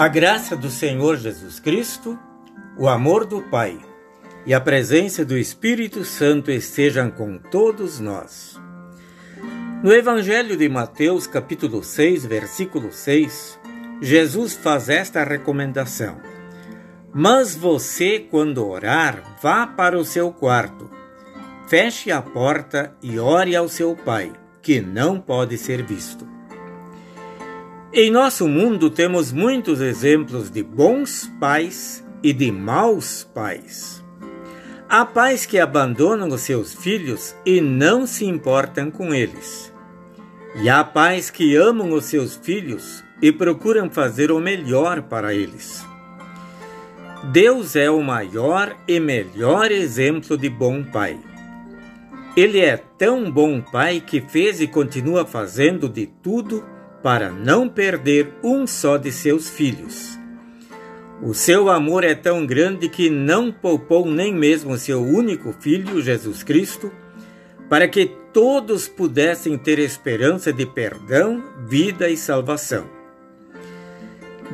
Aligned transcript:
A 0.00 0.08
graça 0.08 0.56
do 0.56 0.70
Senhor 0.70 1.18
Jesus 1.18 1.60
Cristo, 1.60 2.18
o 2.78 2.88
amor 2.88 3.26
do 3.26 3.42
Pai 3.42 3.78
e 4.46 4.54
a 4.54 4.58
presença 4.58 5.26
do 5.26 5.36
Espírito 5.36 6.06
Santo 6.06 6.50
estejam 6.50 7.10
com 7.10 7.36
todos 7.36 8.00
nós. 8.00 8.58
No 9.82 9.92
Evangelho 9.92 10.56
de 10.56 10.66
Mateus, 10.70 11.26
capítulo 11.26 11.84
6, 11.84 12.24
versículo 12.24 12.90
6, 12.90 13.60
Jesus 14.00 14.54
faz 14.54 14.88
esta 14.88 15.22
recomendação: 15.22 16.16
Mas 17.12 17.54
você, 17.54 18.18
quando 18.18 18.66
orar, 18.66 19.36
vá 19.42 19.66
para 19.66 19.98
o 19.98 20.04
seu 20.06 20.32
quarto, 20.32 20.90
feche 21.68 22.10
a 22.10 22.22
porta 22.22 22.96
e 23.02 23.18
ore 23.18 23.54
ao 23.54 23.68
seu 23.68 23.94
Pai, 23.94 24.32
que 24.62 24.80
não 24.80 25.20
pode 25.20 25.58
ser 25.58 25.82
visto. 25.82 26.39
Em 27.92 28.08
nosso 28.08 28.46
mundo 28.46 28.88
temos 28.88 29.32
muitos 29.32 29.80
exemplos 29.80 30.48
de 30.48 30.62
bons 30.62 31.28
pais 31.40 32.04
e 32.22 32.32
de 32.32 32.52
maus 32.52 33.24
pais. 33.34 34.00
Há 34.88 35.04
pais 35.04 35.44
que 35.44 35.58
abandonam 35.58 36.28
os 36.28 36.42
seus 36.42 36.72
filhos 36.72 37.34
e 37.44 37.60
não 37.60 38.06
se 38.06 38.24
importam 38.24 38.92
com 38.92 39.12
eles. 39.12 39.72
E 40.62 40.68
há 40.68 40.84
pais 40.84 41.30
que 41.30 41.56
amam 41.56 41.90
os 41.90 42.04
seus 42.04 42.36
filhos 42.36 43.02
e 43.20 43.32
procuram 43.32 43.90
fazer 43.90 44.30
o 44.30 44.38
melhor 44.38 45.02
para 45.02 45.34
eles. 45.34 45.84
Deus 47.32 47.74
é 47.74 47.90
o 47.90 48.00
maior 48.00 48.76
e 48.86 49.00
melhor 49.00 49.72
exemplo 49.72 50.38
de 50.38 50.48
bom 50.48 50.84
pai. 50.84 51.18
Ele 52.36 52.60
é 52.60 52.76
tão 52.76 53.28
bom 53.28 53.60
pai 53.60 54.00
que 54.00 54.20
fez 54.20 54.60
e 54.60 54.68
continua 54.68 55.26
fazendo 55.26 55.88
de 55.88 56.06
tudo 56.06 56.64
para 57.02 57.30
não 57.30 57.68
perder 57.68 58.34
um 58.42 58.66
só 58.66 58.96
de 58.96 59.10
seus 59.10 59.48
filhos. 59.48 60.18
O 61.22 61.34
seu 61.34 61.68
amor 61.68 62.02
é 62.02 62.14
tão 62.14 62.46
grande 62.46 62.88
que 62.88 63.10
não 63.10 63.52
poupou 63.52 64.06
nem 64.06 64.34
mesmo 64.34 64.76
seu 64.78 65.02
único 65.02 65.52
filho, 65.52 66.00
Jesus 66.00 66.42
Cristo, 66.42 66.90
para 67.68 67.86
que 67.86 68.10
todos 68.32 68.88
pudessem 68.88 69.58
ter 69.58 69.78
esperança 69.78 70.52
de 70.52 70.64
perdão, 70.64 71.42
vida 71.66 72.08
e 72.08 72.16
salvação. 72.16 72.86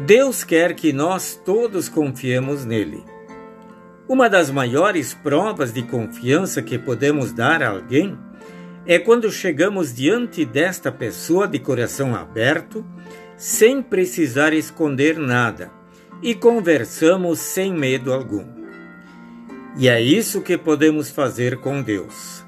Deus 0.05 0.45
quer 0.45 0.75
que 0.75 0.93
nós 0.93 1.41
todos 1.45 1.89
confiemos 1.89 2.65
nele. 2.65 3.03
Uma 4.09 4.29
das 4.29 4.51
maiores 4.51 5.15
provas 5.15 5.73
de 5.73 5.83
confiança 5.83 6.61
que 6.63 6.79
podemos 6.79 7.33
dar 7.33 7.63
a 7.63 7.71
alguém 7.71 8.19
é 8.87 8.99
quando 8.99 9.31
chegamos 9.31 9.93
diante 9.93 10.45
desta 10.45 10.93
pessoa 10.93 11.49
de 11.49 11.59
coração 11.59 12.15
aberto, 12.15 12.87
sem 13.37 13.83
precisar 13.83 14.53
esconder 14.53 15.19
nada, 15.19 15.71
e 16.23 16.35
conversamos 16.35 17.41
sem 17.41 17.75
medo 17.75 18.13
algum. 18.13 18.47
E 19.77 19.89
é 19.89 20.01
isso 20.01 20.41
que 20.41 20.57
podemos 20.57 21.11
fazer 21.11 21.59
com 21.59 21.83
Deus. 21.83 22.45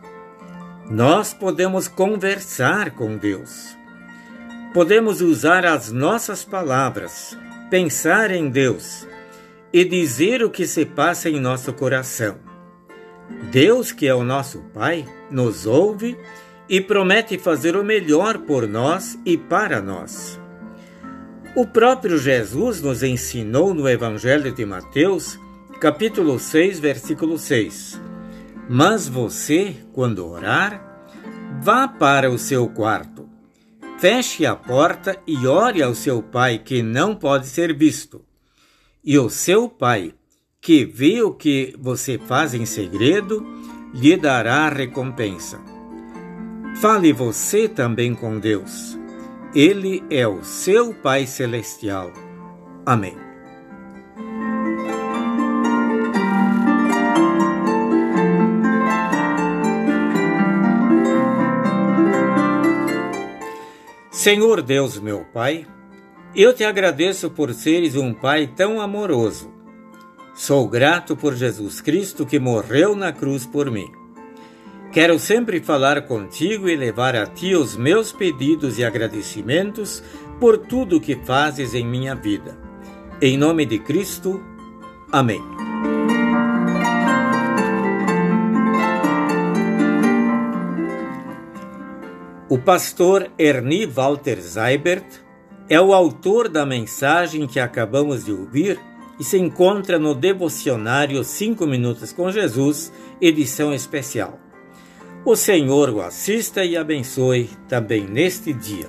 Nós 0.89 1.35
podemos 1.35 1.89
conversar 1.89 2.93
com 2.93 3.19
Deus. 3.19 3.77
Podemos 4.73 5.21
usar 5.21 5.67
as 5.67 5.93
nossas 5.93 6.45
palavras, 6.45 7.37
pensar 7.69 8.31
em 8.31 8.49
Deus 8.49 9.07
e 9.71 9.85
dizer 9.85 10.43
o 10.43 10.49
que 10.49 10.67
se 10.67 10.87
passa 10.87 11.29
em 11.29 11.39
nosso 11.39 11.73
coração. 11.75 12.48
Deus, 13.51 13.93
que 13.93 14.07
é 14.07 14.15
o 14.15 14.25
nosso 14.25 14.61
Pai, 14.73 15.07
nos 15.31 15.67
ouve 15.67 16.19
e 16.69 16.81
promete 16.81 17.39
fazer 17.39 17.77
o 17.77 17.85
melhor 17.85 18.39
por 18.39 18.67
nós 18.67 19.19
e 19.25 19.37
para 19.37 19.81
nós. 19.81 20.39
O 21.57 21.67
próprio 21.67 22.19
Jesus 22.19 22.81
nos 22.81 23.03
ensinou 23.03 23.73
no 23.73 23.89
Evangelho 23.89 24.53
de 24.53 24.65
Mateus, 24.65 25.39
capítulo 25.81 26.39
6, 26.39 26.79
versículo 26.79 27.39
6. 27.39 28.01
Mas 28.69 29.09
você, 29.09 29.77
quando 29.93 30.27
orar, 30.27 31.03
vá 31.63 31.89
para 31.89 32.31
o 32.31 32.39
seu 32.39 32.69
quarto, 32.69 33.29
feche 33.99 34.45
a 34.45 34.55
porta 34.55 35.19
e 35.27 35.47
ore 35.47 35.83
ao 35.83 35.95
seu 35.95 36.23
Pai 36.23 36.59
que 36.59 36.83
não 36.83 37.15
pode 37.15 37.47
ser 37.47 37.75
visto. 37.75 38.25
E 39.03 39.19
o 39.19 39.31
seu 39.31 39.69
Pai, 39.69 40.15
que 40.61 40.85
vê 40.85 41.23
o 41.23 41.33
que 41.33 41.75
você 41.79 42.19
faz 42.19 42.55
em 42.55 42.67
segredo, 42.67 43.47
lhe 43.95 44.17
dará 44.17 44.69
recompensa. 44.69 45.61
Fale 46.81 47.13
você 47.13 47.69
também 47.69 48.15
com 48.15 48.39
Deus. 48.39 48.99
Ele 49.55 50.03
é 50.11 50.27
o 50.27 50.45
seu 50.45 50.93
Pai 50.95 51.27
Celestial. 51.27 52.13
Amém. 52.85 53.17
Senhor 64.11 64.61
Deus, 64.61 64.99
meu 64.99 65.25
Pai, 65.33 65.67
eu 66.35 66.53
te 66.53 66.65
agradeço 66.65 67.31
por 67.31 67.55
seres 67.55 67.97
um 67.97 68.13
Pai 68.13 68.47
tão 68.47 68.81
amoroso 68.81 69.58
Sou 70.39 70.69
grato 70.69 71.17
por 71.17 71.35
Jesus 71.35 71.81
Cristo 71.81 72.25
que 72.25 72.39
morreu 72.39 72.95
na 72.95 73.13
cruz 73.13 73.45
por 73.45 73.73
mim. 73.73 73.91
Quero 74.93 75.19
sempre 75.19 75.59
falar 75.59 76.03
contigo 76.03 76.69
e 76.69 76.77
levar 76.77 77.17
a 77.17 77.27
ti 77.27 77.57
os 77.57 77.77
meus 77.77 78.13
pedidos 78.13 78.79
e 78.79 78.85
agradecimentos 78.85 80.01
por 80.39 80.57
tudo 80.57 81.01
que 81.01 81.17
fazes 81.17 81.75
em 81.75 81.85
minha 81.85 82.15
vida. 82.15 82.57
Em 83.21 83.37
nome 83.37 83.67
de 83.67 83.81
Cristo. 83.81 84.41
Amém. 85.11 85.43
O 92.49 92.59
pastor 92.59 93.29
Ernie 93.37 93.87
Walter 93.87 94.41
Seibert 94.41 95.21
é 95.69 95.81
o 95.81 95.93
autor 95.93 96.49
da 96.49 96.65
mensagem 96.65 97.45
que 97.49 97.59
acabamos 97.59 98.25
de 98.25 98.31
ouvir 98.31 98.79
e 99.19 99.25
se 99.25 99.39
encontra 99.39 99.99
no 99.99 100.15
devocionário 100.15 101.25
5 101.25 101.67
Minutos 101.67 102.13
com 102.13 102.31
Jesus, 102.31 102.93
edição 103.21 103.75
especial. 103.75 104.39
O 105.25 105.35
Senhor 105.35 105.91
o 105.91 106.01
assista 106.01 106.65
e 106.65 106.77
abençoe 106.77 107.51
também 107.69 108.07
neste 108.07 108.53
dia. 108.53 108.89